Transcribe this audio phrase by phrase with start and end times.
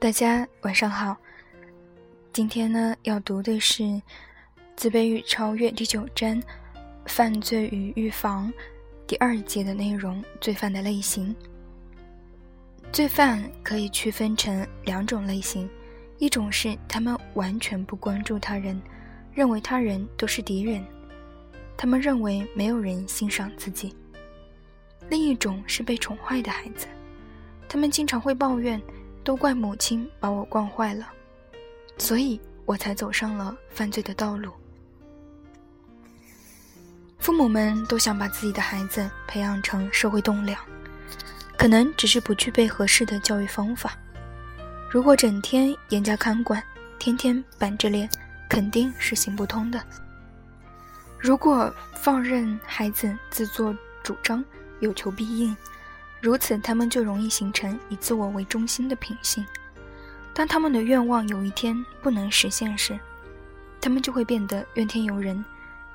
[0.00, 1.16] 大家晚上好，
[2.32, 3.82] 今天呢要读的是
[4.76, 6.40] 《自卑与超越》第九章
[7.06, 8.52] “犯罪与预防”
[9.08, 11.34] 第二节的内容：罪犯的类型。
[12.92, 15.68] 罪犯可以区分成两种类型，
[16.18, 18.80] 一种是他们完全不关注他人，
[19.32, 20.84] 认为他人都是敌人，
[21.76, 23.90] 他们认为没有人欣赏自己；
[25.08, 26.86] 另一种是被宠坏的孩子，
[27.68, 28.80] 他们经常会抱怨。
[29.28, 31.06] 都怪母亲把我惯坏了，
[31.98, 34.50] 所以我才走上了犯罪的道路。
[37.18, 40.58] 父母们都想把自己的孩子培养成社会栋梁，
[41.58, 43.98] 可能只是不具备合适的教育方法。
[44.90, 46.64] 如果整天严加看管，
[46.98, 48.08] 天天板着脸，
[48.48, 49.78] 肯定是行不通的。
[51.18, 54.42] 如果放任孩子自作主张，
[54.80, 55.54] 有求必应。
[56.20, 59.44] 如此，他们就容易形成以自我为中心的品性。
[60.34, 62.98] 当他们的愿望有一天不能实现时，
[63.80, 65.44] 他们就会变得怨天尤人，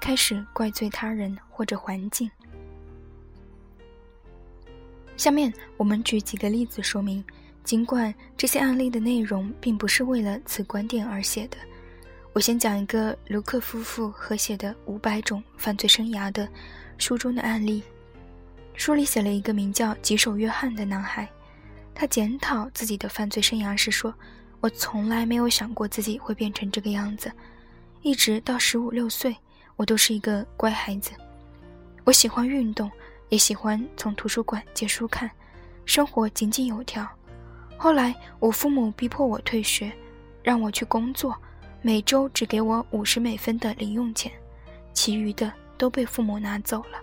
[0.00, 2.30] 开始怪罪他人或者环境。
[5.16, 7.24] 下面我们举几个例子说明，
[7.64, 11.56] 尽管这些案例的内容并不是为了此观点而写的。
[12.32, 16.48] 我先讲一个卢克夫妇合写的《五百种犯罪生涯》的
[16.96, 17.82] 书中的案例。
[18.74, 21.28] 书里写了一个名叫吉手约翰的男孩，
[21.94, 24.12] 他检讨自己的犯罪生涯时说
[24.60, 27.30] ：“我从来没有想过自己会变成这个样子，
[28.00, 29.36] 一直到十五六岁，
[29.76, 31.12] 我都是一个乖孩子。
[32.04, 32.90] 我喜欢运动，
[33.28, 35.30] 也喜欢从图书馆借书看，
[35.84, 37.06] 生活井井有条。
[37.76, 39.92] 后来我父母逼迫我退学，
[40.42, 41.36] 让我去工作，
[41.82, 44.32] 每周只给我五十美分的零用钱，
[44.92, 46.98] 其余的都被父母拿走了。”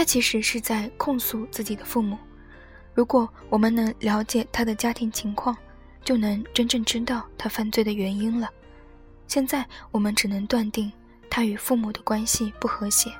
[0.00, 2.16] 他其实是在控诉自己的父母。
[2.94, 5.54] 如果我们能了解他的家庭情况，
[6.02, 8.48] 就能真正知道他犯罪的原因了。
[9.28, 10.90] 现在我们只能断定
[11.28, 13.12] 他与父母的关系不和谐。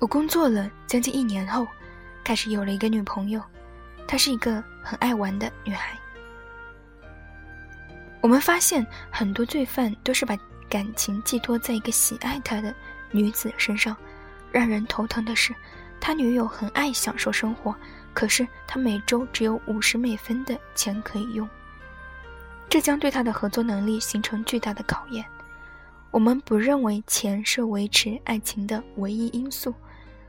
[0.00, 1.68] 我工作了将近一年后，
[2.24, 3.42] 开始有了一个女朋友，
[4.06, 5.94] 她是一个很爱玩的女孩。
[8.22, 10.34] 我们发现很多罪犯都是把
[10.70, 12.74] 感情寄托在一个喜爱他的
[13.10, 13.94] 女子身上。
[14.52, 15.54] 让人头疼的是，
[16.00, 17.74] 他女友很爱享受生活，
[18.14, 21.48] 可是他每周只有五十美分的钱可以用，
[22.68, 25.24] 这将对他的合作能力形成巨大的考验。
[26.10, 29.74] 我们不认为钱是维持爱情的唯一因素，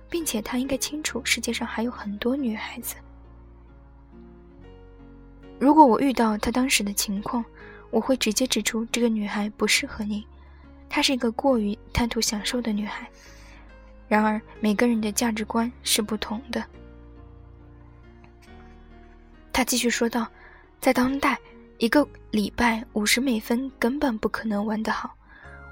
[0.09, 2.95] 并且他应该清楚世界上还有很多女孩子。
[5.57, 7.43] 如果我遇到他当时的情况，
[7.91, 10.27] 我会直接指出这个女孩不适合你，
[10.89, 13.09] 她是一个过于贪图享受的女孩。
[14.09, 16.61] 然而，每个人的价值观是不同的。
[19.53, 20.25] 他继续说道
[20.81, 21.37] ：“在当代，
[21.77, 25.13] 一个礼拜五十美分根本不可能玩得好。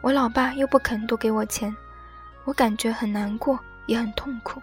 [0.03, 1.75] 我老爸又不肯多给我钱，
[2.45, 4.61] 我感觉很难过，也很痛苦，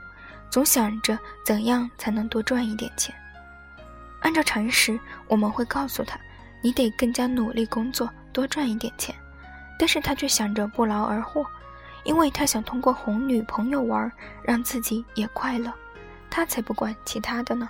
[0.48, 3.12] 总想着怎样才能多赚一点钱。
[4.20, 4.96] 按照常识，
[5.26, 6.16] 我们会告诉他，
[6.62, 9.12] 你得更加努力工作，多赚一点钱。
[9.76, 11.44] 但是他却想着不劳而获。”
[12.04, 14.10] 因为他想通过哄女朋友玩，
[14.42, 15.72] 让自己也快乐，
[16.30, 17.68] 他才不管其他的呢。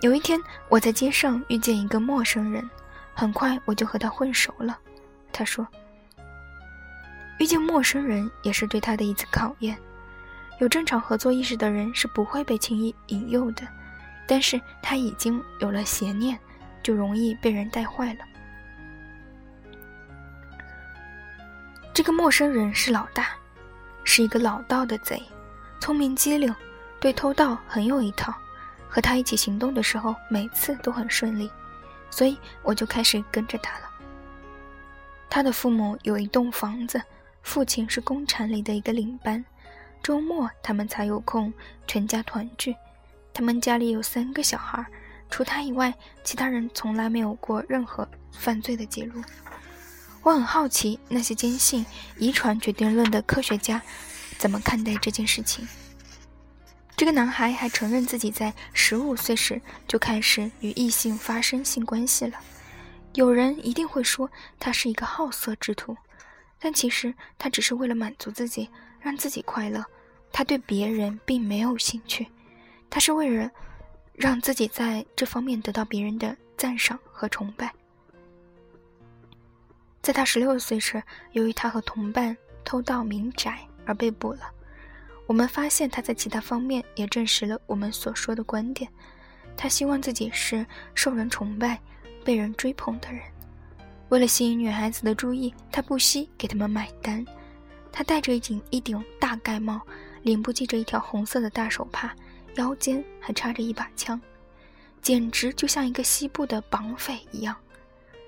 [0.00, 2.68] 有一天，我在街上遇见一个陌生人，
[3.14, 4.78] 很快我就和他混熟了。
[5.32, 5.66] 他说
[7.38, 9.76] ：“遇见陌生人也是对他的一次考验。
[10.58, 13.66] 有正常合作意识的人是不会被轻易引诱的，
[14.26, 16.38] 但是他已经有了邪念，
[16.82, 18.24] 就容易被人带坏了。”
[21.94, 23.36] 这个陌生人是老大，
[24.02, 25.22] 是一个老道的贼，
[25.78, 26.54] 聪明机灵，
[26.98, 28.34] 对偷盗很有一套。
[28.88, 31.50] 和他一起行动的时候，每次都很顺利，
[32.10, 33.90] 所以我就开始跟着他了。
[35.28, 37.00] 他的父母有一栋房子，
[37.42, 39.44] 父亲是工厂里的一个领班，
[40.02, 41.52] 周末他们才有空
[41.86, 42.74] 全家团聚。
[43.34, 44.82] 他们家里有三个小孩，
[45.28, 45.92] 除他以外，
[46.24, 49.22] 其他人从来没有过任何犯罪的记录。
[50.22, 51.84] 我很好奇，那些坚信
[52.16, 53.82] 遗传决定论的科学家
[54.38, 55.66] 怎么看待这件事情。
[56.96, 62.38] 这个男孩还承认自己在十五岁时就开始与异性发生性关系了。
[63.14, 64.30] 有人一定会说
[64.60, 65.96] 他是一个好色之徒，
[66.60, 68.70] 但其实他只是为了满足自己，
[69.00, 69.84] 让自己快乐。
[70.30, 72.28] 他对别人并没有兴趣，
[72.88, 73.50] 他是为了
[74.14, 77.74] 让自己在这方面得到别人的赞赏和崇拜。
[80.02, 81.00] 在他十六岁时，
[81.30, 84.50] 由于他和同伴偷盗民宅而被捕了。
[85.28, 88.90] 我们发现他在其他方面也证实了我们所说的观点。
[89.56, 91.80] 他希望自己是受人崇拜、
[92.24, 93.22] 被人追捧的人。
[94.08, 97.24] 为了吸引女孩子的注意，他不惜给他们买单。
[97.92, 99.80] 他戴着一顶一顶大盖帽，
[100.22, 102.12] 脸部系着一条红色的大手帕，
[102.56, 104.20] 腰间还插着一把枪，
[105.00, 107.54] 简直就像一个西部的绑匪一样。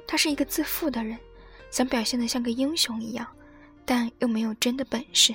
[0.06, 1.18] 他是一个自负的人，
[1.74, 3.26] 想表现得像个英雄一样，
[3.84, 5.34] 但又没有真的本事。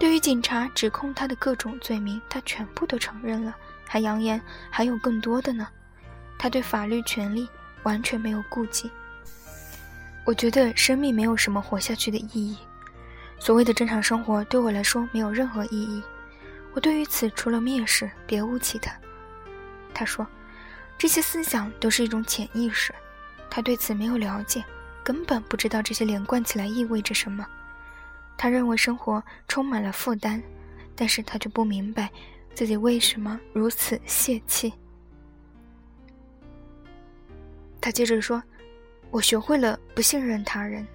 [0.00, 3.54] 对于警察指控他的各种罪名，他全部都承认了，
[3.86, 5.68] 还扬言还有更多的呢。
[6.36, 7.48] 他对法律权利
[7.84, 8.90] 完全没有顾忌。
[10.26, 12.58] 我觉得生命没有什么活下去的意义。
[13.38, 16.02] 所谓的正常生活对我来说没有任何意义，
[16.74, 18.92] 我对于此除了蔑视，别无其他。
[19.94, 20.26] 他说，
[20.98, 22.92] 这些思想都是一种潜意识，
[23.48, 24.64] 他对此没有了解，
[25.10, 27.44] 根本不知道这些连贯起来意味着什么。
[28.38, 30.40] 他认为生活充满了负担，
[30.94, 32.08] 但是他却不明白
[32.54, 34.72] 自己为什么如此泄气。
[37.80, 38.40] 他接着说
[39.10, 40.86] ：“我学会了不信任他人，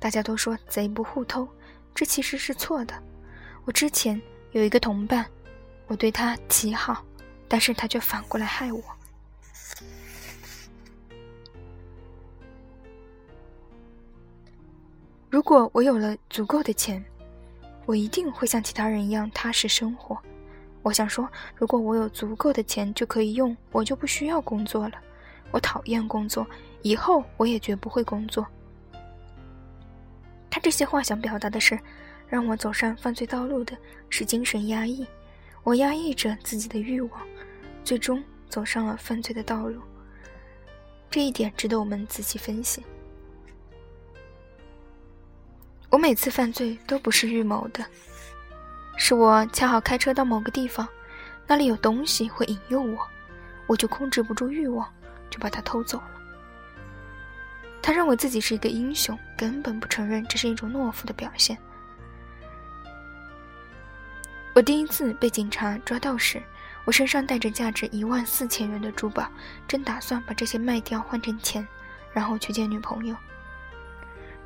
[0.00, 1.48] 大家都说贼不互偷。”
[1.94, 3.00] 这其实是错的。
[3.64, 4.20] 我之前
[4.50, 5.24] 有一个同伴，
[5.86, 7.04] 我对他极好，
[7.46, 8.82] 但是他却反过来害我。
[15.40, 17.02] 如果我有了足够的钱，
[17.86, 20.18] 我一定会像其他人一样踏实生活。
[20.82, 21.26] 我想说，
[21.56, 25.00] 如果我有足够的钱就可以用，我就不需要工作了。
[25.50, 26.46] 我讨厌工作，
[26.82, 28.46] 以后我也绝不会工作。
[30.50, 31.80] 他这些话想表达的是，
[32.28, 33.74] 让我走上犯罪道路的
[34.10, 35.06] 是精神压抑，
[35.62, 37.18] 我压抑着自己的欲望，
[37.82, 39.80] 最终走上了犯罪的道路。
[41.08, 42.84] 这一点值得我们仔细分析。
[45.90, 47.84] 我每次犯罪都不是预谋的，
[48.96, 50.88] 是我恰好开车到某个地方，
[51.48, 52.96] 那里有东西会引诱我，
[53.66, 54.88] 我就控制不住欲望，
[55.28, 56.10] 就把它偷走了。
[57.82, 61.58] 他认为自己是一个英雄，根本不承认这是一种懦夫的表现。
[64.54, 66.40] 我第一次被警察抓到时，
[66.84, 69.28] 我身上带着价值一万四千元的珠宝，
[69.66, 71.66] 正打算把这些卖掉换成钱，
[72.12, 73.16] 然后去见女朋友。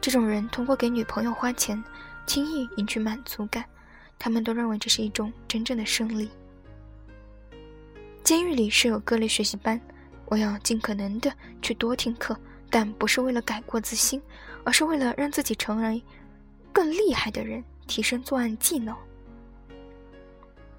[0.05, 1.83] 这种人通过给女朋友花钱，
[2.27, 3.65] 轻易赢取满足感，
[4.19, 6.29] 他们都认为这是一种真正的胜利。
[8.23, 9.81] 监狱里设有各类学习班，
[10.27, 12.37] 我要尽可能的去多听课。
[12.69, 14.21] 但不是为了改过自新，
[14.63, 16.03] 而是为了让自己成为
[16.71, 18.95] 更厉害的人，提升作案技能。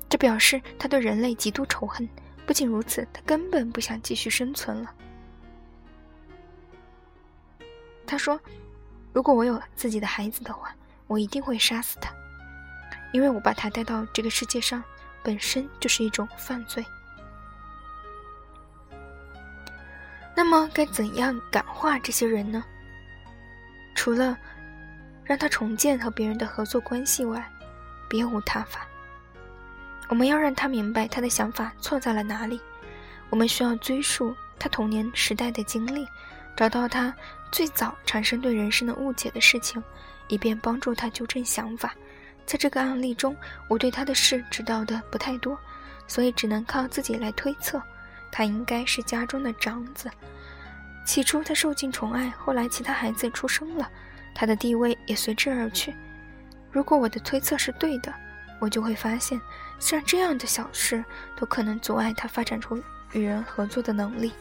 [0.08, 2.08] 这表示他对人类极度仇恨。
[2.46, 4.94] 不仅如此，他根本不想继续生存了。
[8.06, 8.40] 他说
[9.16, 10.76] ：“如果我有自己的孩子的话，
[11.08, 12.12] 我一定会杀死他，
[13.14, 14.84] 因为我把他带到这个世界上，
[15.24, 16.86] 本身就是一种犯罪。”
[20.36, 22.62] 那么该怎样感化这些人呢？
[23.96, 24.38] 除了
[25.24, 27.50] 让他重建和别人的合作关系外，
[28.10, 28.86] 别无他法。
[30.10, 32.60] 我们要让他明白他的想法错在了哪里。
[33.30, 36.06] 我们需要追溯他童年时代的经历，
[36.56, 37.14] 找到他
[37.52, 39.84] 最早产生对人生的误解的事情，
[40.28, 41.94] 以便帮助他纠正想法。
[42.46, 43.36] 在这个案例中，
[43.68, 45.58] 我对他的事知道的不太多，
[46.08, 47.82] 所以只能靠自己来推测。
[48.32, 50.10] 他应该是家中的长子，
[51.06, 53.90] 起初他受尽宠爱，后来其他孩子出生了，
[54.34, 55.96] 他的地位也随之而去。
[56.72, 58.14] 如果我的推测是对的，
[58.60, 59.40] 我就会发现，
[59.80, 61.04] 像这样的小事
[61.38, 62.82] 都可能阻碍他发展出
[63.14, 64.34] 与人合作的能力。